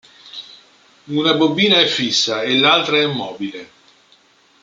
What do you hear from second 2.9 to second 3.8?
è mobile.